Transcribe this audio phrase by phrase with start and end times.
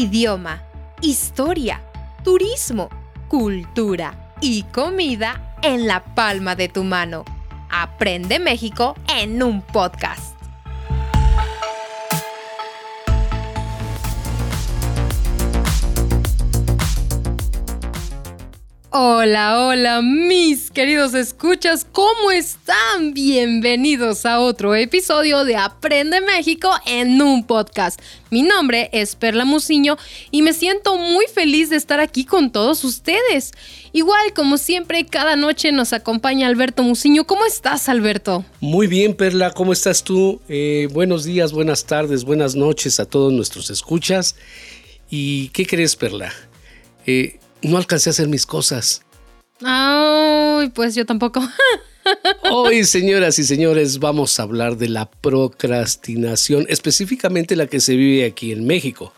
[0.00, 0.62] idioma,
[1.02, 1.82] historia,
[2.24, 2.88] turismo,
[3.28, 7.24] cultura y comida en la palma de tu mano.
[7.70, 10.29] Aprende México en un podcast.
[18.92, 23.14] Hola, hola, mis queridos escuchas, ¿cómo están?
[23.14, 28.00] Bienvenidos a otro episodio de Aprende México en un podcast.
[28.30, 29.96] Mi nombre es Perla Musiño
[30.32, 33.52] y me siento muy feliz de estar aquí con todos ustedes.
[33.92, 37.28] Igual, como siempre, cada noche nos acompaña Alberto Musiño.
[37.28, 38.44] ¿Cómo estás, Alberto?
[38.58, 40.40] Muy bien, Perla, ¿cómo estás tú?
[40.48, 44.34] Eh, buenos días, buenas tardes, buenas noches a todos nuestros escuchas.
[45.08, 46.32] ¿Y qué crees, Perla?
[47.06, 49.02] Eh, no alcancé a hacer mis cosas.
[49.62, 51.40] Ay, pues yo tampoco.
[52.50, 58.24] Hoy, señoras y señores, vamos a hablar de la procrastinación, específicamente la que se vive
[58.24, 59.12] aquí en México.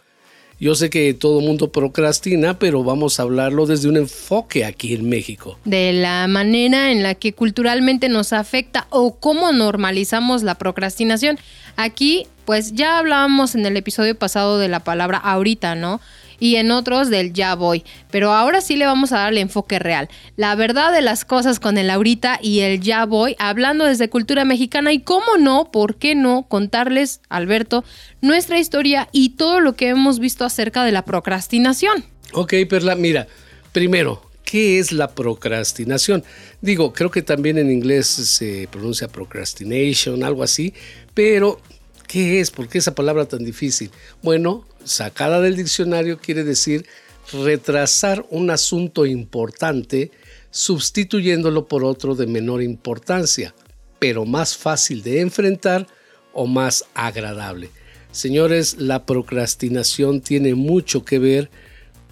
[0.62, 4.94] Yo sé que todo el mundo procrastina, pero vamos a hablarlo desde un enfoque aquí
[4.94, 5.58] en México.
[5.64, 11.36] De la manera en la que culturalmente nos afecta o cómo normalizamos la procrastinación.
[11.74, 16.00] Aquí, pues ya hablábamos en el episodio pasado de la palabra ahorita, ¿no?
[16.42, 17.84] Y en otros del ya voy.
[18.10, 20.08] Pero ahora sí le vamos a dar el enfoque real.
[20.34, 24.44] La verdad de las cosas con el ahorita y el ya voy, hablando desde cultura
[24.44, 27.84] mexicana y cómo no, por qué no contarles, Alberto,
[28.22, 32.04] nuestra historia y todo lo que hemos visto acerca de la procrastinación.
[32.32, 33.28] Ok, Perla, mira,
[33.70, 36.24] primero, ¿qué es la procrastinación?
[36.60, 40.74] Digo, creo que también en inglés se pronuncia procrastination, algo así,
[41.14, 41.60] pero
[42.06, 42.50] ¿qué es?
[42.50, 43.90] ¿Por qué esa palabra tan difícil?
[44.22, 46.86] Bueno, sacada del diccionario quiere decir
[47.32, 50.10] retrasar un asunto importante
[50.50, 53.54] sustituyéndolo por otro de menor importancia,
[53.98, 55.86] pero más fácil de enfrentar
[56.32, 57.70] o más agradable.
[58.10, 61.50] Señores, la procrastinación tiene mucho que ver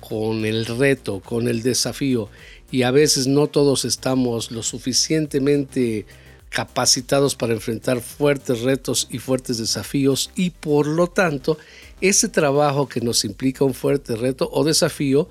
[0.00, 2.30] con el reto, con el desafío,
[2.70, 6.06] y a veces no todos estamos lo suficientemente
[6.50, 11.56] capacitados para enfrentar fuertes retos y fuertes desafíos y por lo tanto
[12.00, 15.28] ese trabajo que nos implica un fuerte reto o desafío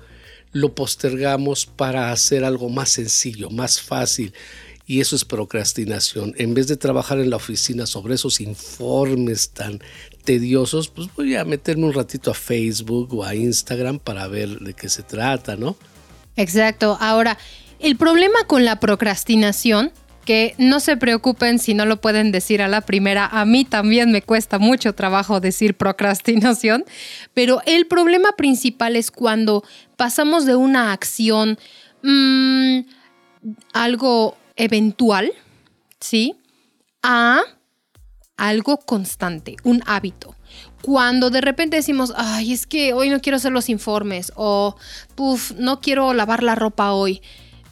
[0.52, 4.32] lo postergamos para hacer algo más sencillo, más fácil.
[4.86, 6.34] Y eso es procrastinación.
[6.36, 9.80] En vez de trabajar en la oficina sobre esos informes tan
[10.24, 14.74] tediosos, pues voy a meterme un ratito a Facebook o a Instagram para ver de
[14.74, 15.76] qué se trata, ¿no?
[16.34, 16.98] Exacto.
[17.00, 17.38] Ahora,
[17.78, 19.92] el problema con la procrastinación
[20.30, 23.26] que no se preocupen si no lo pueden decir a la primera.
[23.26, 26.84] A mí también me cuesta mucho trabajo decir procrastinación,
[27.34, 29.64] pero el problema principal es cuando
[29.96, 31.58] pasamos de una acción,
[32.04, 32.82] mm,
[33.72, 35.32] algo eventual,
[35.98, 36.36] ¿sí?
[37.02, 37.40] A
[38.36, 40.36] algo constante, un hábito.
[40.80, 44.76] Cuando de repente decimos, ay, es que hoy no quiero hacer los informes o,
[45.16, 47.20] puff, no quiero lavar la ropa hoy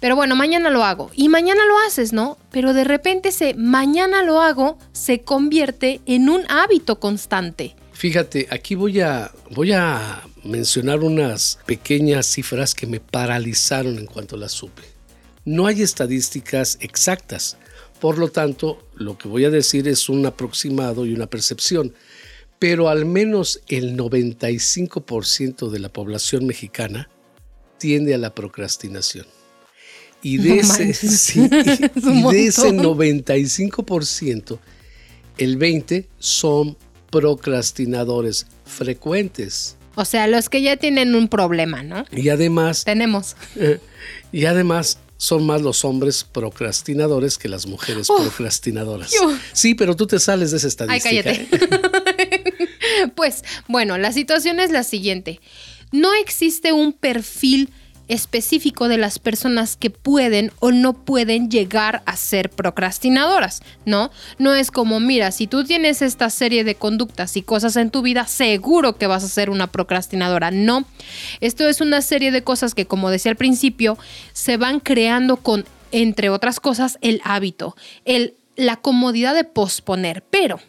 [0.00, 1.10] pero bueno, mañana lo hago.
[1.14, 2.38] Y mañana lo haces, ¿no?
[2.50, 7.74] Pero de repente ese mañana lo hago se convierte en un hábito constante.
[7.92, 14.36] Fíjate, aquí voy a, voy a mencionar unas pequeñas cifras que me paralizaron en cuanto
[14.36, 14.82] las supe.
[15.44, 17.56] No hay estadísticas exactas,
[18.00, 21.94] por lo tanto, lo que voy a decir es un aproximado y una percepción,
[22.58, 27.08] pero al menos el 95% de la población mexicana
[27.78, 29.26] tiende a la procrastinación.
[30.22, 34.58] Y de, ese, sí, y, de ese 95%,
[35.38, 36.76] el 20% son
[37.10, 39.76] procrastinadores frecuentes.
[39.94, 42.04] O sea, los que ya tienen un problema, ¿no?
[42.12, 42.84] Y además...
[42.84, 43.36] Tenemos.
[43.56, 43.80] Eh,
[44.32, 49.12] y además son más los hombres procrastinadores que las mujeres procrastinadoras.
[49.52, 51.08] Sí, pero tú te sales de esa estadística.
[51.08, 51.48] Ay, cállate.
[53.14, 55.40] pues, bueno, la situación es la siguiente.
[55.90, 57.70] No existe un perfil
[58.08, 64.10] específico de las personas que pueden o no pueden llegar a ser procrastinadoras, ¿no?
[64.38, 68.02] No es como, mira, si tú tienes esta serie de conductas y cosas en tu
[68.02, 70.50] vida, seguro que vas a ser una procrastinadora.
[70.50, 70.84] No,
[71.40, 73.98] esto es una serie de cosas que, como decía al principio,
[74.32, 80.60] se van creando con, entre otras cosas, el hábito, el, la comodidad de posponer, pero...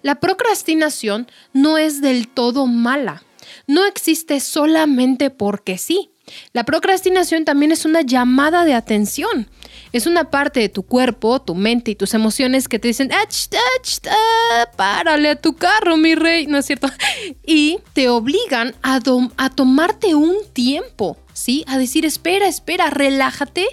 [0.00, 3.22] La procrastinación no es del todo mala.
[3.66, 6.10] No existe solamente porque sí.
[6.52, 9.48] La procrastinación también es una llamada de atención.
[9.92, 13.48] Es una parte de tu cuerpo, tu mente y tus emociones que te dicen, ach,
[13.52, 16.88] ach, ah, párale a tu carro, mi rey, ¿no es cierto?
[17.46, 19.00] Y te obligan a,
[19.36, 21.64] a tomarte un tiempo, ¿sí?
[21.66, 23.66] A decir, espera, espera, relájate,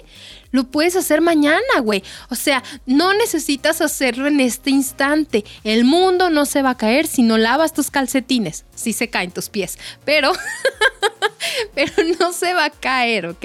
[0.50, 2.02] lo puedes hacer mañana, güey.
[2.30, 5.44] O sea, no necesitas hacerlo en este instante.
[5.64, 8.64] El mundo no se va a caer si no lavas tus calcetines.
[8.74, 10.32] Sí se caen tus pies, pero,
[11.74, 13.44] pero no se va a caer, ¿ok?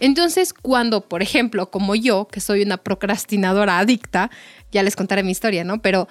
[0.00, 4.30] Entonces, cuando, por ejemplo, como yo, que soy una procrastinadora adicta,
[4.72, 5.80] ya les contaré mi historia, ¿no?
[5.80, 6.08] Pero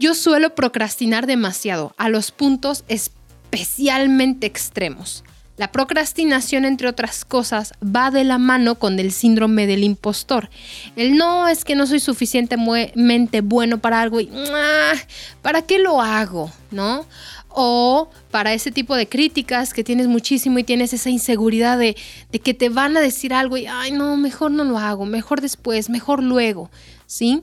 [0.00, 5.22] yo suelo procrastinar demasiado a los puntos especialmente extremos.
[5.60, 10.48] La procrastinación, entre otras cosas, va de la mano con el síndrome del impostor.
[10.96, 14.94] El no es que no soy suficientemente bueno para algo y ah,
[15.42, 16.50] ¿para qué lo hago?
[16.70, 17.04] ¿No?
[17.50, 21.96] O para ese tipo de críticas que tienes muchísimo y tienes esa inseguridad de,
[22.42, 25.90] que te van a decir algo y, ay, no, mejor no lo hago, mejor después,
[25.90, 26.70] mejor luego,
[27.06, 27.42] ¿sí?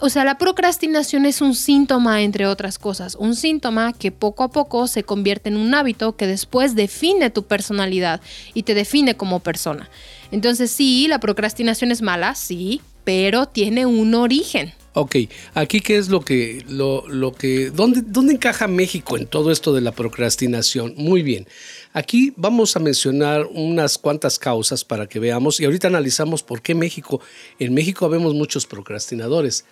[0.00, 4.50] O sea, la procrastinación es un síntoma, entre otras cosas, un síntoma que poco a
[4.50, 8.20] poco se convierte en un hábito que después define tu personalidad
[8.54, 9.90] y te define como persona.
[10.30, 14.72] Entonces sí, la procrastinación es mala, sí, pero tiene un origen.
[14.94, 15.16] Ok,
[15.54, 19.72] aquí qué es lo que, lo, lo que, ¿dónde, ¿dónde encaja México en todo esto
[19.74, 20.94] de la procrastinación?
[20.96, 21.46] Muy bien.
[21.92, 26.74] Aquí vamos a mencionar unas cuantas causas para que veamos y ahorita analizamos por qué
[26.74, 27.20] México,
[27.58, 29.64] en México vemos muchos procrastinadores.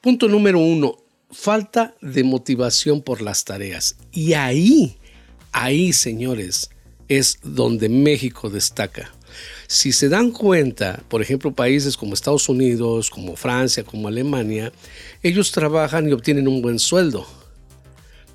[0.00, 0.98] Punto número uno,
[1.30, 3.96] falta de motivación por las tareas.
[4.12, 4.98] Y ahí,
[5.52, 6.70] ahí, señores,
[7.08, 9.12] es donde México destaca.
[9.66, 14.72] Si se dan cuenta, por ejemplo, países como Estados Unidos, como Francia, como Alemania,
[15.22, 17.26] ellos trabajan y obtienen un buen sueldo.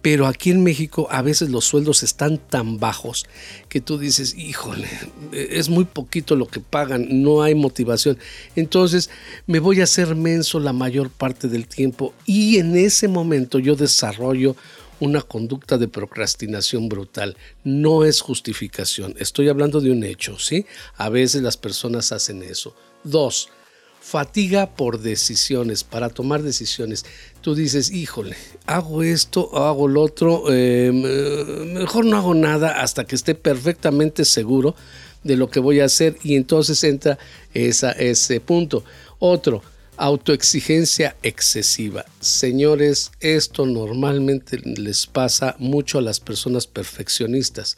[0.01, 3.25] Pero aquí en México a veces los sueldos están tan bajos
[3.67, 4.87] que tú dices, híjole,
[5.33, 8.17] es muy poquito lo que pagan, no hay motivación.
[8.55, 9.09] Entonces
[9.45, 13.75] me voy a hacer menso la mayor parte del tiempo y en ese momento yo
[13.75, 14.55] desarrollo
[14.99, 17.37] una conducta de procrastinación brutal.
[17.63, 20.65] No es justificación, estoy hablando de un hecho, ¿sí?
[20.97, 22.75] A veces las personas hacen eso.
[23.03, 23.49] Dos,
[24.01, 27.05] fatiga por decisiones, para tomar decisiones.
[27.41, 28.35] Tú dices, híjole,
[28.65, 34.25] hago esto, hago lo otro, em, eh, mejor no hago nada hasta que esté perfectamente
[34.25, 34.75] seguro
[35.23, 37.19] de lo que voy a hacer y entonces entra
[37.53, 38.83] esa, ese punto.
[39.19, 39.61] Otro,
[39.99, 42.05] autoexigencia excesiva.
[42.21, 47.77] Señores, esto normalmente les pasa mucho a las personas perfeccionistas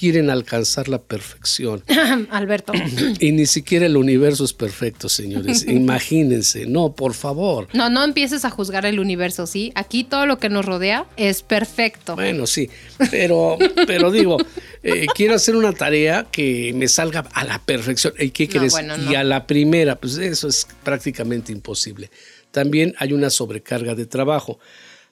[0.00, 1.84] quieren alcanzar la perfección.
[2.30, 2.72] Alberto.
[3.18, 5.66] y ni siquiera el universo es perfecto, señores.
[5.68, 6.64] Imagínense.
[6.64, 7.68] No, por favor.
[7.74, 9.72] No, no empieces a juzgar el universo, ¿sí?
[9.74, 12.14] Aquí todo lo que nos rodea es perfecto.
[12.14, 12.70] Bueno, sí.
[13.10, 14.38] Pero, pero digo,
[14.82, 18.14] eh, quiero hacer una tarea que me salga a la perfección.
[18.18, 18.74] ¿Y qué crees?
[19.10, 22.10] Y a la primera, pues eso es prácticamente imposible.
[22.50, 24.58] También hay una sobrecarga de trabajo.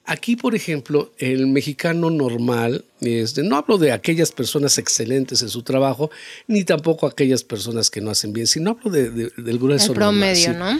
[0.05, 5.61] Aquí, por ejemplo, el mexicano normal, este, no hablo de aquellas personas excelentes en su
[5.61, 6.09] trabajo,
[6.47, 9.91] ni tampoco aquellas personas que no hacen bien, sino hablo del grueso.
[9.91, 10.79] El promedio, ¿no?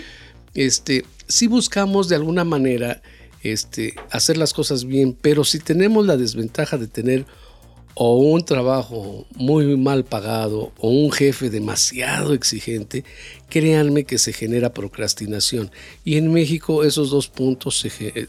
[0.56, 3.04] Este, si buscamos de alguna manera
[3.44, 7.26] este, hacer las cosas bien, pero si tenemos la desventaja de tener
[8.02, 13.04] o un trabajo muy mal pagado o un jefe demasiado exigente,
[13.50, 15.70] créanme que se genera procrastinación.
[16.06, 17.86] Y en México esos dos puntos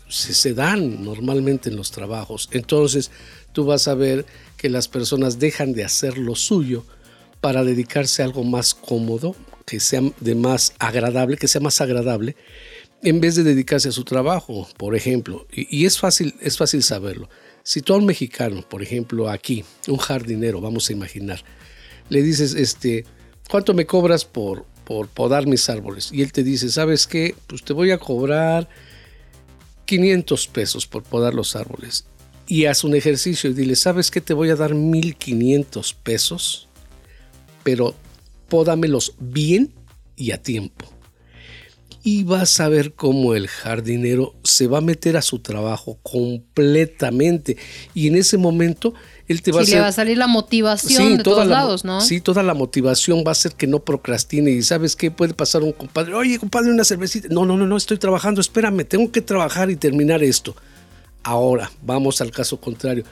[0.09, 2.49] se, dan normalmente en los trabajos.
[2.51, 3.13] Entonces
[3.53, 4.27] tú vas a ver
[4.57, 6.85] que las personas dejan de hacer lo suyo
[7.41, 12.35] para dedicarse a algo más cómodo, que sea de más agradable, que sea más agradable,
[13.05, 15.47] en vez de dedicarse a su trabajo, por ejemplo.
[15.53, 17.29] Y, y es fácil, es fácil saberlo.
[17.63, 21.43] Si tú a un mexicano, por ejemplo, aquí, un jardinero, vamos a imaginar,
[22.09, 23.05] le dices, este,
[23.49, 26.11] ¿cuánto me cobras por, por podar mis árboles?
[26.13, 27.35] Y él te dice, ¿sabes qué?
[27.47, 28.69] Pues te voy a cobrar
[29.85, 32.07] 500 pesos por podar los árboles.
[32.47, 34.21] Y haz un ejercicio y dile, ¿sabes qué?
[34.21, 36.69] Te voy a dar 1500 pesos,
[37.63, 37.95] pero
[38.49, 39.73] pódamelos bien
[40.17, 41.00] y a tiempo
[42.03, 47.57] y vas a ver cómo el jardinero se va a meter a su trabajo completamente
[47.95, 48.95] y en ese momento
[49.29, 49.75] él te va a hacer...
[49.75, 52.01] le va a salir la motivación de todos lados, ¿no?
[52.01, 55.63] Sí, toda la motivación va a hacer que no procrastine y sabes qué puede pasar
[55.63, 59.21] un compadre, oye compadre, una cervecita, no, no, no, no, estoy trabajando, espérame, tengo que
[59.21, 60.57] trabajar y terminar esto.
[61.23, 63.05] Ahora, vamos al caso contrario.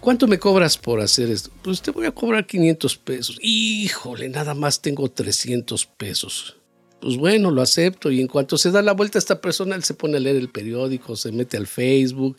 [0.00, 1.50] ¿Cuánto me cobras por hacer esto?
[1.62, 3.38] Pues te voy a cobrar 500 pesos.
[3.40, 6.56] Híjole, nada más tengo 300 pesos
[7.02, 8.12] pues bueno, lo acepto.
[8.12, 10.36] Y en cuanto se da la vuelta a esta persona, él se pone a leer
[10.36, 12.36] el periódico, se mete al Facebook.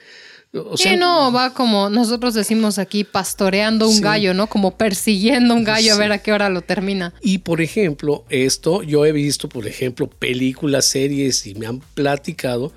[0.54, 4.48] O sea, no, va como nosotros decimos aquí, pastoreando un gallo, ¿no?
[4.48, 7.14] Como persiguiendo un gallo a ver a qué hora lo termina.
[7.22, 12.72] Y por ejemplo, esto, yo he visto, por ejemplo, películas, series y me han platicado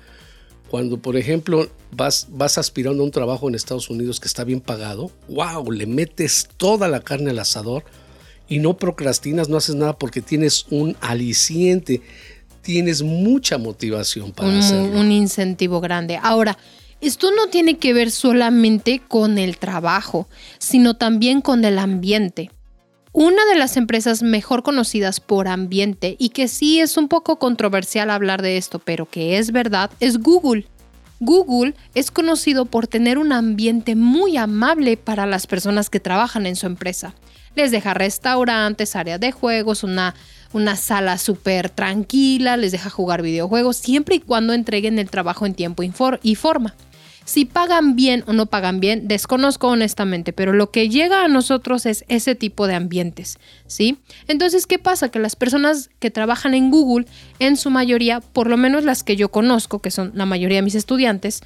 [0.69, 4.59] cuando, por ejemplo, vas, vas aspirando a un trabajo en Estados Unidos que está bien
[4.59, 7.85] pagado, wow, le metes toda la carne al asador
[8.47, 12.01] y no procrastinas, no haces nada porque tienes un aliciente,
[12.61, 14.99] tienes mucha motivación para un, hacerlo.
[14.99, 16.19] Un incentivo grande.
[16.21, 16.57] Ahora,
[16.99, 20.27] esto no tiene que ver solamente con el trabajo,
[20.57, 22.51] sino también con el ambiente.
[23.13, 28.09] Una de las empresas mejor conocidas por ambiente y que sí es un poco controversial
[28.09, 30.67] hablar de esto, pero que es verdad, es Google.
[31.19, 36.55] Google es conocido por tener un ambiente muy amable para las personas que trabajan en
[36.55, 37.15] su empresa.
[37.57, 40.13] Les deja restaurantes, área de juegos, una,
[40.53, 45.55] una sala súper tranquila, les deja jugar videojuegos, siempre y cuando entreguen el trabajo en
[45.55, 46.75] tiempo y forma.
[47.25, 51.87] Si pagan bien o no pagan bien, desconozco honestamente, pero lo que llega a nosotros
[51.87, 53.97] es ese tipo de ambientes, ¿sí?
[54.27, 55.09] Entonces, ¿qué pasa?
[55.09, 57.07] Que las personas que trabajan en Google,
[57.39, 60.61] en su mayoría, por lo menos las que yo conozco, que son la mayoría de
[60.61, 61.41] mis estudiantes,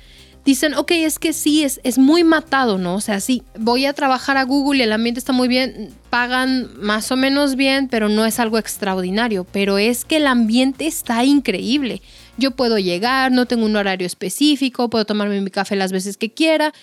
[0.46, 2.96] dicen, ok, es que sí, es, es muy matado, ¿no?
[2.96, 6.70] O sea, sí, voy a trabajar a Google y el ambiente está muy bien, pagan
[6.80, 11.24] más o menos bien, pero no es algo extraordinario, pero es que el ambiente está
[11.24, 12.02] increíble.
[12.38, 16.32] Yo puedo llegar, no tengo un horario específico, puedo tomarme mi café las veces que
[16.32, 16.74] quiera,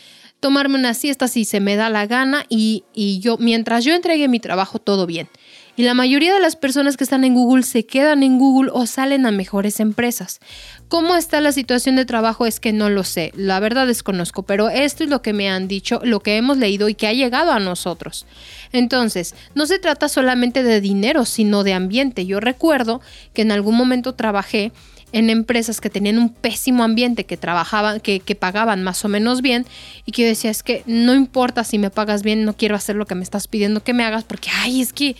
[0.40, 4.28] tomarme una siesta si se me da la gana y, y yo, mientras yo entregue
[4.28, 5.28] mi trabajo, todo bien.
[5.78, 8.84] Y la mayoría de las personas que están en Google se quedan en Google o
[8.84, 10.40] salen a mejores empresas.
[10.88, 12.46] ¿Cómo está la situación de trabajo?
[12.46, 15.68] Es que no lo sé, la verdad desconozco, pero esto es lo que me han
[15.68, 18.26] dicho, lo que hemos leído y que ha llegado a nosotros.
[18.72, 22.26] Entonces, no se trata solamente de dinero, sino de ambiente.
[22.26, 23.00] Yo recuerdo
[23.32, 24.72] que en algún momento trabajé
[25.12, 29.64] en empresas que tenían un pésimo ambiente, que trabajaban, que, pagaban más o menos bien,
[30.04, 32.96] y que yo decía, es que no importa si me pagas bien, no quiero hacer
[32.96, 35.14] lo que me estás pidiendo que me hagas, porque, ay, es que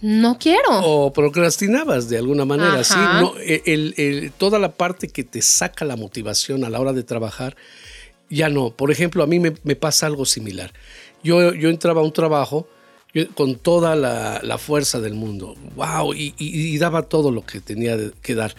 [0.00, 0.80] no quiero.
[0.82, 2.94] O procrastinabas de alguna manera, sí.
[2.94, 7.56] No, el, toda la parte que te saca la motivación a la hora de trabajar,
[8.30, 8.70] ya no.
[8.70, 10.72] Por ejemplo, a mí me, pasa algo similar.
[11.22, 12.68] Yo, yo entraba a un trabajo
[13.34, 18.54] con toda la, fuerza del mundo, wow, y, daba todo lo que tenía que dar.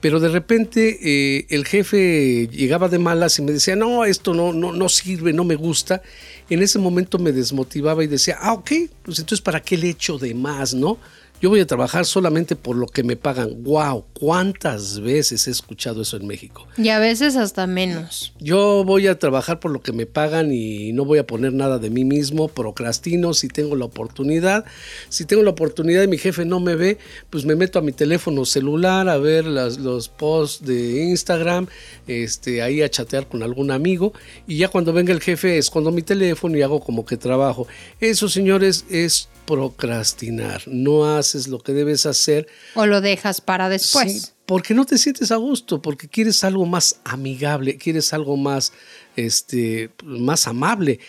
[0.00, 4.52] Pero de repente eh, el jefe llegaba de malas y me decía, no, esto no,
[4.52, 6.02] no, no sirve, no me gusta
[6.52, 8.70] en ese momento me desmotivaba y decía, ah, ok,
[9.02, 10.98] pues entonces ¿para qué le echo de más, no?
[11.42, 13.64] Yo voy a trabajar solamente por lo que me pagan.
[13.64, 14.04] ¡Wow!
[14.12, 16.68] ¿Cuántas veces he escuchado eso en México?
[16.78, 18.32] Y a veces hasta menos.
[18.38, 21.80] Yo voy a trabajar por lo que me pagan y no voy a poner nada
[21.80, 22.46] de mí mismo.
[22.46, 24.64] Procrastino si tengo la oportunidad.
[25.08, 27.90] Si tengo la oportunidad y mi jefe no me ve, pues me meto a mi
[27.90, 31.66] teléfono celular a ver los posts de Instagram,
[32.06, 34.12] este, ahí a chatear con algún amigo.
[34.46, 37.66] Y ya cuando venga el jefe escondo mi teléfono y hago como que trabajo.
[37.98, 42.46] Eso, señores, es procrastinar, no haces lo que debes hacer.
[42.74, 44.34] O lo dejas para después.
[44.46, 48.72] porque no te sientes a gusto, porque quieres algo más amigable, quieres algo más,
[49.16, 51.00] este, más amable.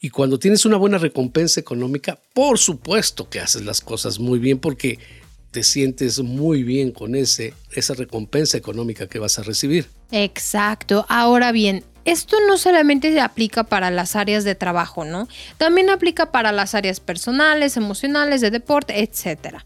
[0.00, 4.58] Y cuando tienes una buena recompensa económica, por supuesto que haces las cosas muy bien
[4.58, 4.98] porque
[5.50, 9.88] te sientes muy bien con ese, esa recompensa económica que vas a recibir.
[10.10, 11.06] Exacto.
[11.08, 15.28] Ahora bien, esto no solamente se aplica para las áreas de trabajo, ¿no?
[15.58, 19.58] También aplica para las áreas personales, emocionales, de deporte, etc.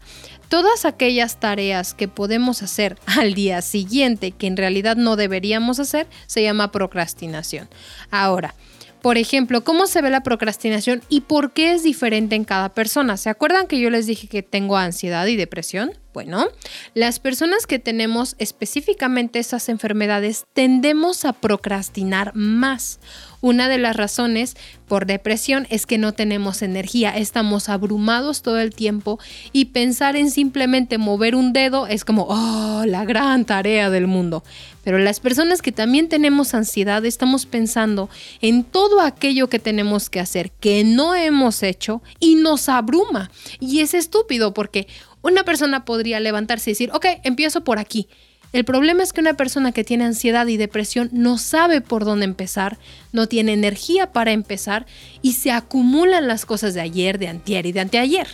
[0.49, 6.07] Todas aquellas tareas que podemos hacer al día siguiente que en realidad no deberíamos hacer
[6.27, 7.69] se llama procrastinación.
[8.11, 8.55] Ahora,
[9.03, 13.17] por ejemplo, ¿cómo se ve la procrastinación y por qué es diferente en cada persona?
[13.17, 15.91] ¿Se acuerdan que yo les dije que tengo ansiedad y depresión?
[16.13, 16.47] Bueno,
[16.93, 23.01] las personas que tenemos específicamente esas enfermedades tendemos a procrastinar más.
[23.43, 24.55] Una de las razones
[24.87, 29.19] por depresión es que no tenemos energía, estamos abrumados todo el tiempo
[29.51, 34.45] y pensar en simplemente mover un dedo es como, oh, la gran tarea del mundo.
[34.85, 38.09] Pero las personas que también tenemos ansiedad estamos pensando
[38.39, 43.29] en todo aquello que tenemos que hacer, que no hemos hecho y nos abruma.
[43.59, 44.87] Y es estúpido porque
[45.21, 48.07] una persona podría levantarse y decir, ok, empiezo por aquí.
[48.53, 52.25] El problema es que una persona que tiene ansiedad y depresión no sabe por dónde
[52.25, 52.77] empezar,
[53.11, 54.85] no tiene energía para empezar
[55.23, 58.27] y se acumulan las cosas de ayer, de antier y de anteayer.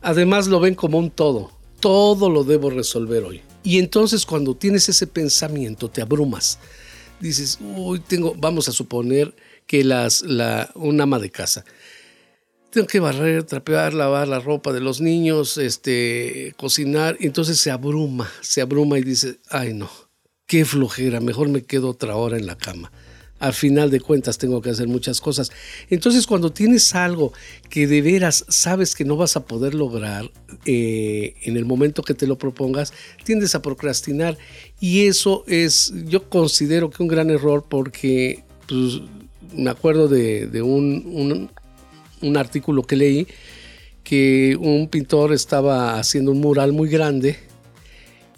[0.00, 1.50] Además lo ven como un todo.
[1.80, 3.42] Todo lo debo resolver hoy.
[3.64, 6.60] Y entonces cuando tienes ese pensamiento te abrumas.
[7.18, 9.34] Dices, uy, tengo, vamos a suponer
[9.66, 11.64] que las, la, un ama de casa
[12.70, 18.30] tengo que barrer, trapear, lavar la ropa de los niños, este, cocinar, entonces se abruma,
[18.40, 19.90] se abruma y dice, ay no,
[20.46, 22.92] qué flojera, mejor me quedo otra hora en la cama.
[23.38, 25.52] Al final de cuentas tengo que hacer muchas cosas.
[25.90, 27.32] Entonces cuando tienes algo
[27.70, 30.28] que de veras sabes que no vas a poder lograr
[30.64, 34.36] eh, en el momento que te lo propongas, tiendes a procrastinar.
[34.80, 39.02] Y eso es, yo considero que un gran error porque pues,
[39.54, 41.48] me acuerdo de, un
[42.36, 43.26] artículo que leí
[44.08, 47.36] que un pintor estaba haciendo un mural muy grande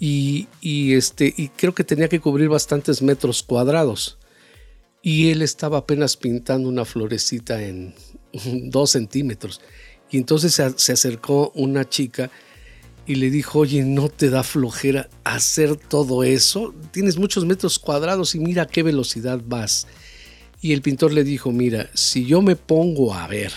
[0.01, 0.49] y,
[0.95, 4.19] este, y creo que tenía que cubrir bastantes metros cuadrados.
[5.01, 7.95] Y él estaba apenas pintando una florecita en
[8.71, 9.61] dos centímetros.
[10.11, 12.33] Y entonces se, acercó una chica
[13.07, 16.75] y le dijo, oye, ¿no te da flojera hacer todo eso?
[16.91, 19.87] Tienes muchos metros cuadrados y mira qué velocidad vas.
[20.61, 23.53] Y el pintor le dijo, mira, si yo me pongo a ver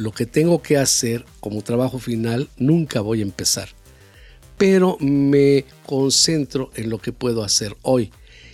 [0.00, 3.68] lo que tengo que hacer como trabajo final, nunca voy a empezar
[4.60, 8.12] pero me concentro en lo que puedo hacer hoy.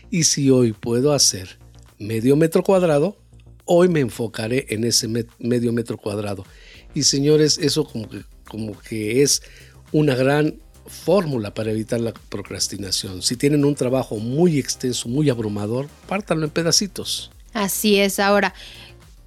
[0.08, 1.58] Y si hoy puedo hacer
[1.98, 3.16] medio metro cuadrado,
[3.64, 5.08] hoy me enfocaré en ese
[5.40, 6.46] medio metro cuadrado.
[6.94, 9.42] Y señores, eso como que, como que es
[9.90, 13.20] una gran fórmula para evitar la procrastinación.
[13.20, 17.32] Si tienen un trabajo muy extenso, muy abrumador, pártanlo en pedacitos.
[17.52, 18.20] Así es.
[18.20, 18.54] Ahora,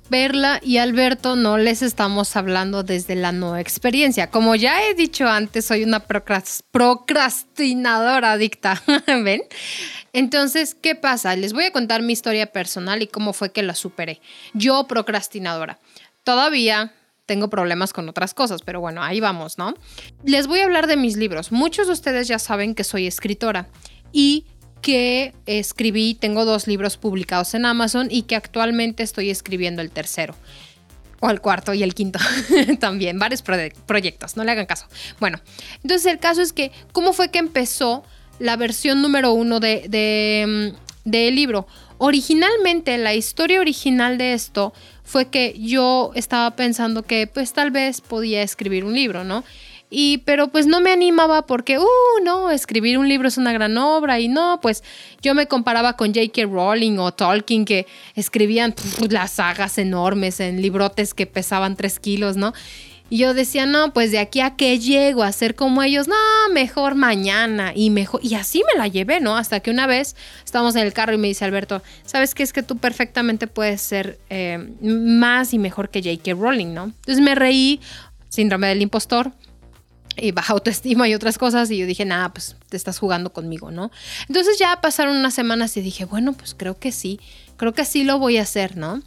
[0.09, 4.29] Verla y Alberto no les estamos hablando desde la no experiencia.
[4.31, 9.41] Como ya he dicho antes, soy una procrastinadora adicta, ¿ven?
[10.11, 11.35] Entonces, ¿qué pasa?
[11.35, 14.19] Les voy a contar mi historia personal y cómo fue que la superé.
[14.53, 15.77] Yo procrastinadora.
[16.23, 16.93] Todavía
[17.27, 19.75] tengo problemas con otras cosas, pero bueno, ahí vamos, ¿no?
[20.23, 21.51] Les voy a hablar de mis libros.
[21.51, 23.67] Muchos de ustedes ya saben que soy escritora
[24.11, 24.47] y
[24.81, 30.35] que escribí, tengo dos libros publicados en Amazon y que actualmente estoy escribiendo el tercero.
[31.21, 32.19] O el cuarto y el quinto
[32.79, 34.85] también, varios proyectos, no le hagan caso.
[35.19, 35.39] Bueno,
[35.83, 38.03] entonces el caso es que, ¿cómo fue que empezó
[38.39, 41.67] la versión número uno de, de, mm, del libro?
[41.97, 47.99] Originalmente, la historia original de esto fue que yo estaba pensando que pues tal vez
[47.99, 49.43] podía escribir un libro, ¿no?
[49.91, 53.75] Y, pero pues no me animaba porque, uh, no, escribir un libro es una gran
[53.77, 54.83] obra y no, pues
[55.21, 56.43] yo me comparaba con J.K.
[56.43, 58.75] Rowling o Tolkien que escribían
[59.09, 62.53] las sagas enormes en librotes que pesaban tres kilos, ¿no?
[63.11, 66.15] Y yo decía, no, pues de aquí a que llego a ser como ellos, no,
[66.53, 68.21] mejor mañana y mejor.
[68.23, 69.35] Y así me la llevé, ¿no?
[69.35, 70.15] Hasta que una vez
[70.45, 72.43] estábamos en el carro y me dice Alberto, ¿sabes qué?
[72.43, 76.33] Es que tú perfectamente puedes ser eh, más y mejor que J.K.
[76.39, 76.83] Rowling, ¿no?
[76.83, 77.79] Entonces me reí,
[78.29, 79.31] síndrome del impostor,
[80.21, 81.71] y baja autoestima y otras cosas.
[81.71, 83.91] Y yo dije, nada, pues te estás jugando conmigo, ¿no?
[84.27, 87.19] Entonces ya pasaron unas semanas y dije, bueno, pues creo que sí,
[87.57, 89.01] creo que sí lo voy a hacer, ¿no?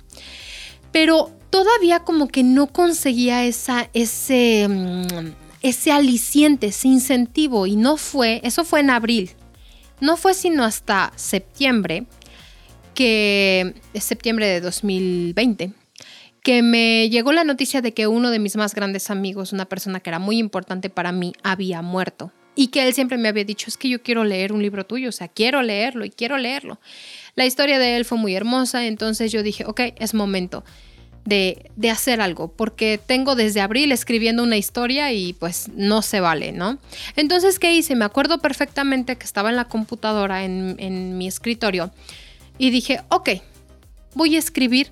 [0.93, 7.67] Pero todavía como que no conseguía esa, ese, mm, ese aliciente, ese incentivo.
[7.67, 9.31] Y no fue, eso fue en abril.
[10.01, 12.07] No fue sino hasta septiembre,
[12.95, 15.73] que es septiembre de 2020
[16.43, 20.01] que me llegó la noticia de que uno de mis más grandes amigos, una persona
[20.01, 22.33] que era muy importante para mí, había muerto.
[22.55, 25.09] Y que él siempre me había dicho, es que yo quiero leer un libro tuyo,
[25.09, 26.79] o sea, quiero leerlo y quiero leerlo.
[27.35, 30.63] La historia de él fue muy hermosa, entonces yo dije, ok, es momento
[31.25, 36.21] de, de hacer algo, porque tengo desde abril escribiendo una historia y pues no se
[36.21, 36.79] vale, ¿no?
[37.17, 37.95] Entonces, ¿qué hice?
[37.97, 41.91] Me acuerdo perfectamente que estaba en la computadora, en, en mi escritorio,
[42.59, 43.31] y dije, ok,
[44.15, 44.91] voy a escribir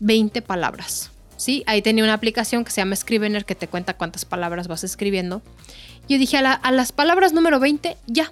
[0.00, 1.10] 20 palabras.
[1.36, 1.62] ¿sí?
[1.66, 5.42] Ahí tenía una aplicación que se llama Scrivener que te cuenta cuántas palabras vas escribiendo.
[6.08, 8.30] Yo dije, a, las palabras número 20, ya,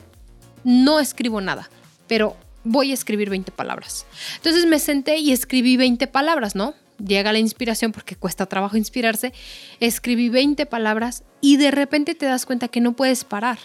[0.63, 1.69] no escribo nada,
[2.07, 4.07] pero voy a escribir 20 palabras.
[4.37, 6.75] Entonces me senté y escribí 20 palabras, ¿no?
[7.05, 9.33] Llega la inspiración porque cuesta trabajo inspirarse.
[9.81, 13.59] Escribí 20 palabras y de repente te das cuenta que no puedes parar.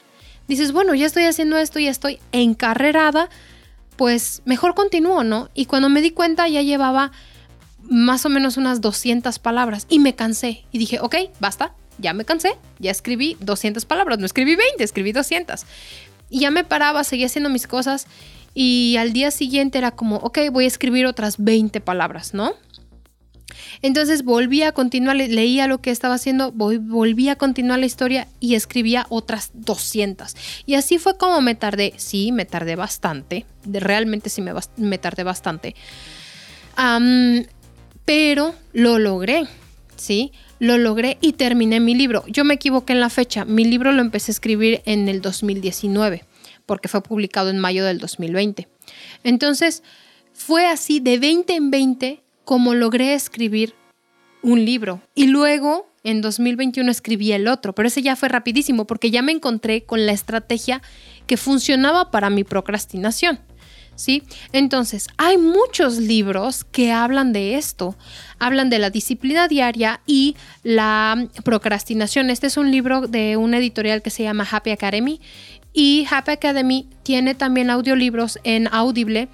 [0.47, 3.29] Dices, bueno, ya estoy haciendo esto, ya estoy encarrerada,
[3.95, 5.49] pues mejor continúo, ¿no?
[5.53, 7.11] Y cuando me di cuenta ya llevaba
[7.89, 12.25] más o menos unas 200 palabras y me cansé y dije, ok, basta, ya me
[12.25, 15.65] cansé, ya escribí 200 palabras, no escribí 20, escribí 200.
[16.29, 18.07] Y ya me paraba, seguía haciendo mis cosas
[18.53, 22.53] y al día siguiente era como, ok, voy a escribir otras 20 palabras, ¿no?
[23.81, 28.55] Entonces volví a continuar, leía lo que estaba haciendo, volví a continuar la historia y
[28.55, 30.35] escribía otras 200.
[30.65, 35.23] Y así fue como me tardé, sí, me tardé bastante, realmente sí me, me tardé
[35.23, 35.75] bastante
[38.09, 39.45] pero lo logré,
[39.95, 40.31] ¿sí?
[40.57, 42.23] Lo logré y terminé mi libro.
[42.25, 43.45] Yo me equivoqué en la fecha.
[43.45, 46.25] Mi libro lo empecé a escribir en el 2019,
[46.65, 48.67] porque fue publicado en mayo del 2020.
[49.23, 49.83] Entonces,
[50.33, 53.75] fue así de 20 en 20 como logré escribir
[54.41, 55.03] un libro.
[55.13, 59.33] Y luego, en 2021, escribí el otro, pero ese ya fue rapidísimo porque ya me
[59.33, 60.81] encontré con la estrategia
[61.27, 63.39] que funcionaba para mi procrastinación.
[64.51, 67.95] Entonces, hay muchos libros que hablan de esto,
[68.39, 72.29] hablan de la disciplina diaria y la procrastinación.
[72.29, 75.19] Este es un libro de una editorial que se llama Happy Academy
[75.73, 79.27] y Happy Academy tiene también audiolibros en Audible.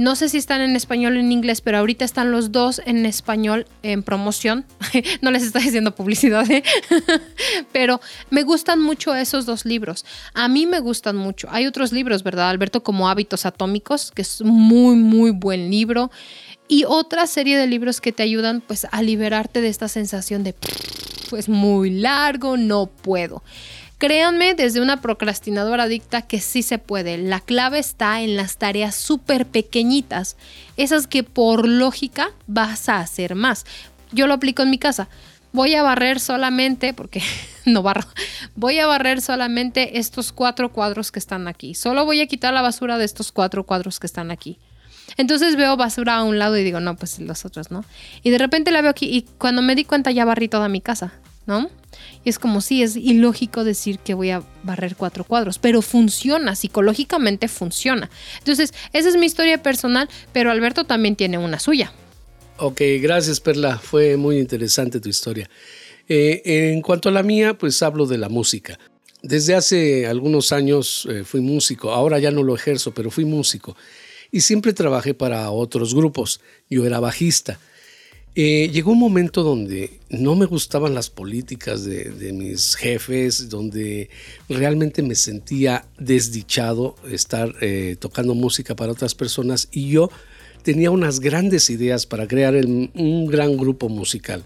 [0.00, 3.04] No sé si están en español o en inglés, pero ahorita están los dos en
[3.04, 4.64] español en promoción.
[5.20, 6.62] no les estoy haciendo publicidad, ¿eh?
[7.72, 10.06] pero me gustan mucho esos dos libros.
[10.32, 11.48] A mí me gustan mucho.
[11.50, 12.82] Hay otros libros, ¿verdad, Alberto?
[12.82, 16.10] Como Hábitos Atómicos, que es muy, muy buen libro.
[16.66, 20.54] Y otra serie de libros que te ayudan pues a liberarte de esta sensación de
[21.28, 23.42] pues muy largo, no puedo.
[24.00, 27.18] Créanme, desde una procrastinadora adicta que sí se puede.
[27.18, 30.38] La clave está en las tareas súper pequeñitas,
[30.78, 33.66] esas que por lógica vas a hacer más.
[34.10, 35.10] Yo lo aplico en mi casa.
[35.52, 37.22] Voy a barrer solamente, porque
[37.66, 38.06] no barro,
[38.56, 41.74] voy a barrer solamente estos cuatro cuadros que están aquí.
[41.74, 44.58] Solo voy a quitar la basura de estos cuatro cuadros que están aquí.
[45.18, 47.84] Entonces veo basura a un lado y digo, no, pues los otros, ¿no?
[48.22, 50.80] Y de repente la veo aquí y cuando me di cuenta ya barrí toda mi
[50.80, 51.12] casa,
[51.44, 51.68] ¿no?
[52.24, 56.54] Y es como si es ilógico decir que voy a barrer cuatro cuadros, pero funciona,
[56.54, 58.10] psicológicamente funciona.
[58.38, 61.92] Entonces, esa es mi historia personal, pero Alberto también tiene una suya.
[62.58, 65.48] Ok, gracias Perla, fue muy interesante tu historia.
[66.08, 68.78] Eh, en cuanto a la mía, pues hablo de la música.
[69.22, 73.76] Desde hace algunos años eh, fui músico, ahora ya no lo ejerzo, pero fui músico.
[74.30, 76.40] Y siempre trabajé para otros grupos.
[76.68, 77.58] Yo era bajista.
[78.36, 84.08] Eh, llegó un momento donde no me gustaban las políticas de, mis jefes, donde
[84.48, 90.10] realmente me sentía desdichado estar eh, tocando música para otras personas y yo
[90.62, 94.44] tenía unas grandes ideas para crear un gran grupo musical.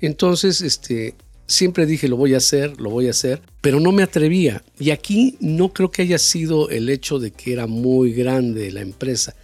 [0.00, 1.14] Entonces, este,
[1.50, 4.62] siempre dije lo voy a hacer, lo voy a hacer, pero no me atrevía.
[4.78, 8.80] Y aquí no creo que haya sido el hecho de que era muy grande la
[8.80, 9.34] empresa,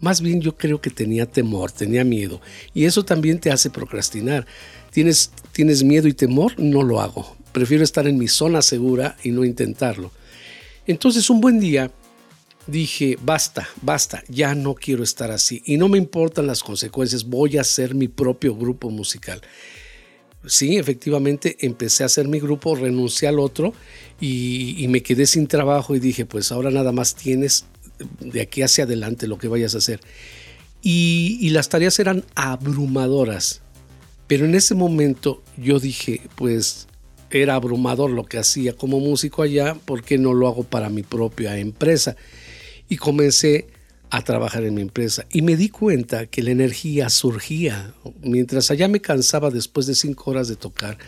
[0.00, 2.40] más bien yo creo que tenía temor, tenía miedo.
[2.74, 4.46] Y eso también te hace procrastinar.
[4.90, 6.58] ¿Tienes, tienes miedo y temor?
[6.58, 7.36] No lo hago.
[7.52, 10.12] Prefiero estar en mi zona segura y no intentarlo.
[10.86, 11.90] Entonces un buen día
[12.66, 15.62] dije, basta, basta, ya no quiero estar así.
[15.64, 19.40] Y no me importan las consecuencias, voy a hacer mi propio grupo musical.
[20.46, 23.74] Sí, efectivamente empecé a hacer mi grupo, renuncié al otro
[24.20, 27.66] y, y me quedé sin trabajo y dije, pues ahora nada más tienes
[28.20, 30.00] de aquí hacia adelante lo que vayas a hacer.
[30.82, 33.62] Y, las tareas eran abrumadoras.
[34.26, 36.86] Pero en ese momento yo dije, pues
[37.30, 41.02] era abrumador lo que hacía como músico allá, ¿por qué no lo hago para mi
[41.02, 42.16] propia empresa?
[42.88, 43.66] Y comencé
[44.10, 47.94] a trabajar en mi empresa y me di cuenta que la energía surgía.
[48.22, 50.98] Mientras allá me cansaba después de cinco horas de tocar,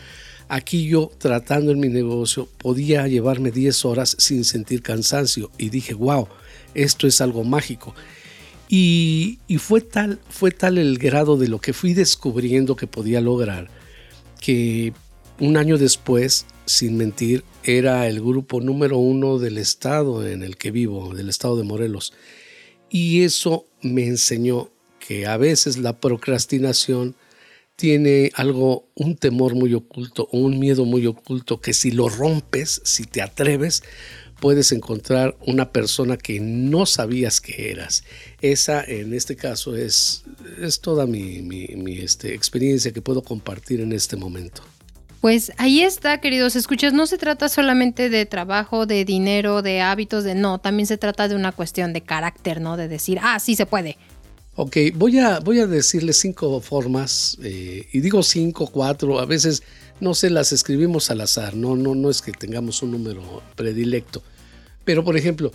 [0.47, 5.93] aquí yo tratando en mi negocio podía llevarme 10 horas sin sentir cansancio y dije,
[5.93, 6.27] wow,
[6.73, 7.93] esto es algo mágico.
[8.73, 13.69] Y, fue, tal, fue tal el grado de lo que fui descubriendo que podía lograr,
[14.39, 14.93] que
[15.39, 20.71] un año después, sin mentir, era el grupo número uno del estado en el que
[20.71, 22.13] vivo, del estado de Morelos.
[22.89, 27.15] Y eso me enseñó que a veces la procrastinación
[27.75, 33.05] tiene algo, un temor muy oculto, un miedo muy oculto, que si lo rompes, si
[33.05, 33.83] te atreves,
[34.41, 38.03] puedes encontrar una persona que no sabías que eras.
[38.41, 40.23] Esa, en este caso, es,
[40.59, 44.63] es toda mi, mi, este, experiencia que puedo compartir en este momento.
[45.21, 50.23] Pues ahí está, queridos escuchas, no se trata solamente de trabajo, de dinero, de hábitos,
[50.23, 52.77] de no, también se trata de una cuestión de carácter, ¿no?
[52.77, 53.97] De decir, ah, sí se puede.
[54.55, 59.61] Ok, voy a, voy a decirles cinco formas, eh, y digo cinco, cuatro, a veces
[60.01, 64.21] no se las escribimos al azar, no, no, no es que tengamos un número predilecto.
[64.83, 65.51] Pero, por ejemplo,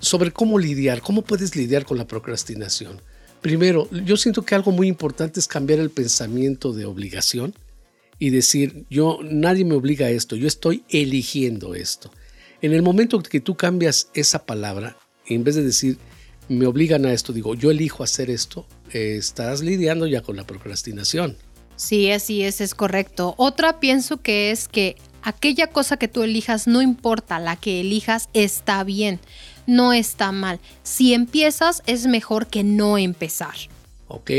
[0.00, 3.00] sobre cómo lidiar, cómo puedes lidiar con la procrastinación.
[3.42, 7.54] Primero, yo siento que algo muy importante es cambiar el pensamiento de obligación
[8.18, 12.10] y decir, yo nadie me obliga a esto, yo estoy eligiendo esto.
[12.62, 15.98] En el momento que tú cambias esa palabra, en vez de decir,
[16.48, 21.36] me obligan a esto, digo, yo elijo hacer esto, estás lidiando ya con la procrastinación.
[21.76, 23.34] Sí, así es, es correcto.
[23.36, 28.28] Otra pienso que es que aquella cosa que tú elijas, no importa, la que elijas
[28.32, 29.20] está bien,
[29.66, 30.58] no está mal.
[30.82, 33.54] Si empiezas, es mejor que no empezar.
[34.08, 34.30] ¿Ok?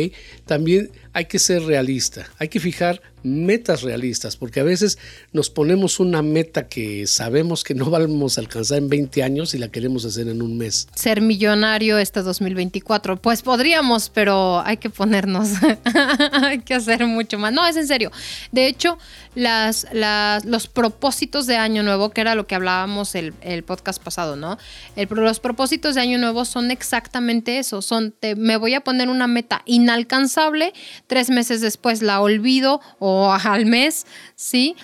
[0.46, 4.98] También hay que ser realista, hay que fijar metas realistas, porque a veces
[5.34, 9.58] nos ponemos una meta que sabemos que no vamos a alcanzar en 20 años y
[9.58, 10.88] la queremos hacer en un mes.
[10.96, 15.50] Ser millonario este 2024, pues podríamos, pero hay que ponernos,
[16.32, 17.52] hay que hacer mucho más.
[17.52, 18.12] No, es en serio.
[18.52, 18.98] De hecho,
[19.36, 24.58] los propósitos de Año Nuevo, que era lo que hablábamos el, el podcast pasado, ¿no?
[24.96, 29.64] Los propósitos de Año Nuevo son exactamente eso, son, me voy a poner una meta
[29.66, 30.74] inalcanzable,
[31.08, 34.76] tres meses después la olvido o al mes, ¿sí?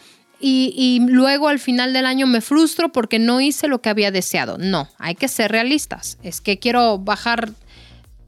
[0.45, 4.57] Y, luego al final del año me frustro porque no hice lo que había deseado.
[4.57, 6.17] No, hay que ser realistas.
[6.21, 7.53] Es que quiero bajar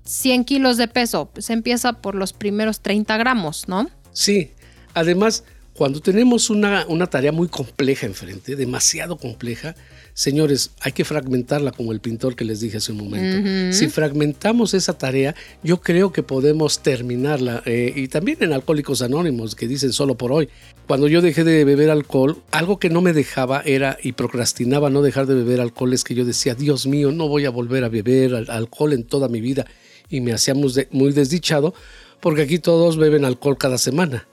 [0.05, 3.89] 100 kilos de peso, se empieza por los primeros 30 gramos, ¿no?
[4.13, 4.51] Sí,
[4.93, 9.75] además, cuando tenemos una, una tarea muy compleja enfrente, demasiado compleja,
[10.17, 13.73] Señores, hay que fragmentarla como el pintor que les dije hace un momento.
[13.73, 17.61] Si fragmentamos esa tarea, yo creo que podemos terminarla.
[17.65, 20.47] Eh, y también en Alcohólicos Anónimos, que dicen solo por hoy.
[20.87, 25.01] Cuando yo dejé de beber alcohol, algo que no me dejaba era, y procrastinaba no
[25.01, 27.89] dejar de beber alcohol, es que yo decía, Dios mío, no voy a volver a
[27.89, 29.65] beber alcohol en toda mi vida.
[30.09, 31.73] Y me hacía muy desdichado,
[32.21, 34.29] porque aquí todos beben alcohol cada semana.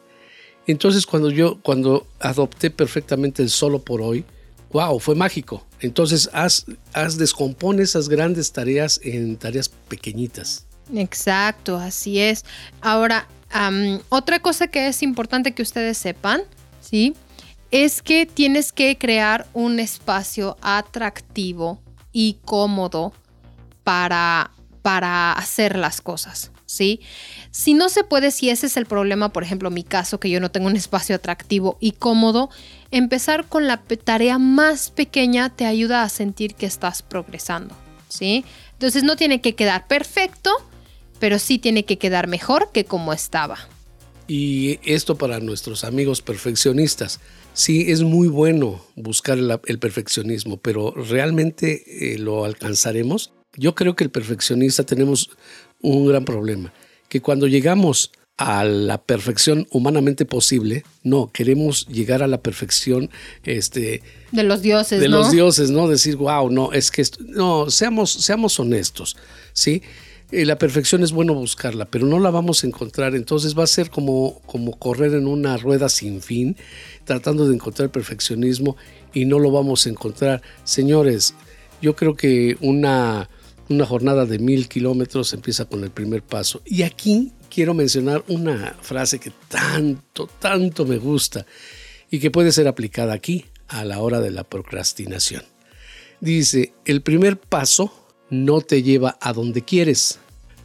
[0.68, 4.24] Entonces cuando yo, cuando adopté perfectamente el solo por hoy,
[4.72, 5.66] wow, fue mágico.
[5.80, 10.66] Entonces, haz, haz, descompone esas grandes tareas en tareas pequeñitas.
[10.94, 12.44] Exacto, así es.
[12.80, 13.26] Ahora,
[14.08, 16.42] otra cosa que es importante que ustedes sepan,
[16.80, 17.14] ¿sí?
[17.70, 21.80] Es que tienes que crear un espacio atractivo
[22.12, 23.12] y cómodo
[23.84, 24.50] para,
[24.82, 26.50] para hacer las cosas.
[26.72, 27.00] ¿sí?
[27.50, 30.40] Si no se puede, si ese es el problema, por ejemplo, mi caso, que yo
[30.40, 32.50] no tengo un espacio atractivo y cómodo,
[32.92, 37.74] empezar con la tarea más pequeña te ayuda a sentir que estás progresando,
[38.08, 38.44] ¿sí?
[38.74, 40.50] Entonces no tiene que quedar perfecto,
[41.18, 43.58] pero sí tiene que quedar mejor que como estaba.
[44.28, 47.20] Y esto para nuestros amigos perfeccionistas.
[47.54, 53.32] Sí, es muy bueno buscar el, perfeccionismo, pero ¿realmente eh, lo alcanzaremos?
[53.56, 55.30] Yo creo que el perfeccionista tenemos
[55.80, 56.72] un gran problema,
[57.08, 58.10] que cuando llegamos
[58.42, 63.10] a la perfección humanamente posible, no, queremos llegar a la perfección
[63.44, 65.88] este, de los dioses, de los dioses, ¿no?
[65.88, 69.16] Decir, wow, no, es que no, seamos, seamos honestos,
[69.52, 69.82] ¿sí?
[70.30, 73.66] Eh, la perfección es bueno buscarla, pero no la vamos a encontrar, entonces va a
[73.66, 76.56] ser como, como correr en una rueda sin fin,
[77.04, 78.76] tratando de encontrar perfeccionismo
[79.12, 80.40] y no lo vamos a encontrar.
[80.64, 81.34] Señores,
[81.82, 83.28] yo creo que una
[83.68, 86.62] una jornada de mil kilómetros empieza con el primer paso.
[86.64, 91.44] Y aquí quiero mencionar una frase que tanto, tanto me gusta
[92.10, 95.42] y que puede ser aplicada aquí a la hora de la procrastinación.
[96.20, 97.92] Dice, el primer paso
[98.30, 100.18] no te lleva a donde quieres,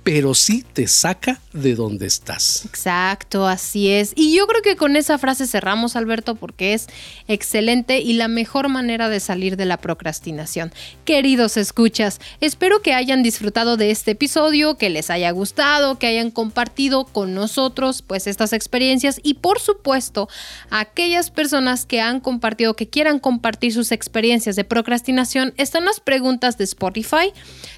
[0.08, 2.64] pero sí te saca de donde estás.
[2.64, 4.14] Exacto, así es.
[4.16, 6.88] Y yo creo que con esa frase cerramos, Alberto, porque es
[7.28, 10.72] excelente y la mejor manera de salir de la procrastinación.
[11.04, 16.32] Queridos escuchas, espero que hayan disfrutado de este episodio, que les haya gustado, que hayan
[16.32, 20.30] compartido con nosotros pues estas experiencias y por supuesto
[20.70, 26.58] aquellas personas que han compartido, que quieran compartir sus experiencias de procrastinación, están las preguntas
[26.58, 27.34] de Spotify.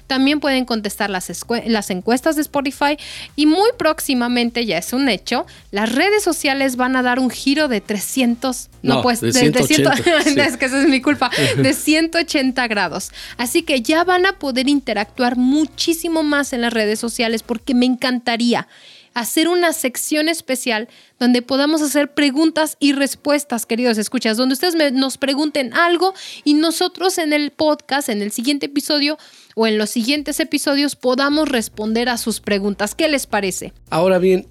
[0.06, 1.28] También pueden contestar las,
[1.66, 2.96] las encuestas de Spotify
[3.36, 7.68] y muy próximamente, ya es un hecho, las redes sociales van a dar un giro
[7.68, 9.92] de 300, no, pues de, 180,
[10.46, 13.10] es que esa es mi culpa, de 180 grados.
[13.36, 17.86] Así que ya van a poder interactuar muchísimo más en las redes sociales porque me
[17.86, 18.68] encantaría
[19.14, 25.18] hacer una sección especial donde podamos hacer preguntas y respuestas, queridos escuchas, donde ustedes nos
[25.18, 29.18] pregunten algo y nosotros en el podcast, en el siguiente episodio
[29.56, 32.94] o en los siguientes episodios podamos responder a sus preguntas.
[32.94, 33.72] ¿Qué les parece?
[33.90, 34.46] Ahora bien,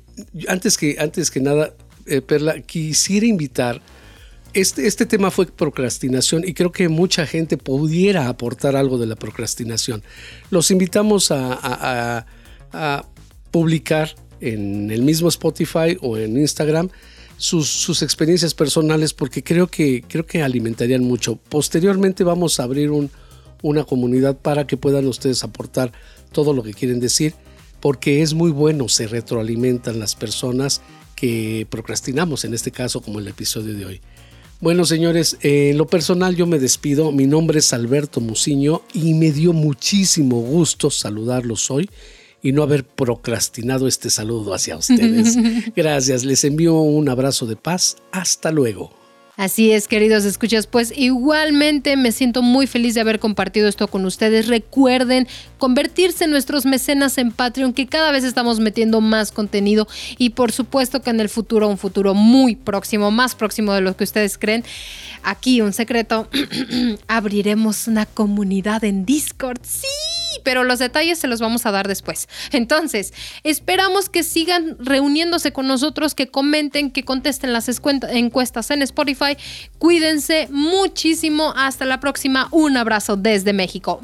[0.47, 1.73] antes que, antes que nada,
[2.05, 3.81] eh, Perla, quisiera invitar
[4.53, 9.15] este, este, tema fue procrastinación y creo que mucha gente pudiera aportar algo de la
[9.15, 10.01] procrastinación.
[10.49, 12.25] Los invitamos a
[13.51, 16.89] publicar en el mismo Spotify o en Instagram
[17.39, 21.38] sus, experiencias personales porque creo que, creo que alimentarían mucho.
[21.38, 22.91] Posteriormente vamos a abrir
[23.62, 25.91] una comunidad para que puedan ustedes aportar
[26.32, 27.34] todo lo que quieren decir
[27.80, 30.82] porque es muy bueno, se retroalimentan las personas
[31.15, 34.02] que procrastinamos, en este caso como el episodio de hoy.
[34.62, 37.13] Bueno, señores, en lo personal yo me despido.
[37.13, 41.89] Mi nombre es Alberto Muciño y me dio muchísimo gusto saludarlos hoy
[42.41, 45.38] y no haber procrastinado este saludo hacia ustedes.
[45.75, 47.97] Gracias, les envío un abrazo de paz.
[48.12, 48.99] Hasta luego.
[49.39, 54.04] Así es, queridos escuchas, pues igualmente me siento muy feliz de haber compartido esto con
[54.04, 54.47] ustedes.
[54.49, 60.32] Recuerden convertirse en nuestros mecenas en Patreon, que cada vez estamos metiendo más contenido y
[60.32, 64.04] por supuesto que en el futuro, un futuro muy próximo, más próximo de lo que
[64.04, 64.65] ustedes creen,
[65.23, 66.28] aquí un secreto,
[67.08, 69.62] abriremos una comunidad en Discord.
[69.63, 69.88] Sí
[70.43, 72.28] pero los detalles se los vamos a dar después.
[72.52, 79.38] Entonces, esperamos que sigan reuniéndose con nosotros, que comenten, que contesten las encuestas en Spotify.
[79.78, 81.54] Cuídense muchísimo.
[81.56, 82.47] Hasta la próxima.
[82.52, 83.99] Un abrazo desde México.